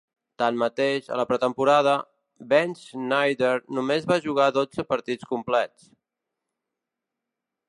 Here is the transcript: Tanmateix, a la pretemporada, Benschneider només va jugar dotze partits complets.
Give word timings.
Tanmateix, 0.43 1.09
a 1.09 1.19
la 1.19 1.25
pretemporada, 1.31 1.93
Benschneider 2.55 3.53
només 3.81 4.11
va 4.15 4.21
jugar 4.27 4.51
dotze 4.59 4.87
partits 4.95 5.33
complets. 5.35 5.91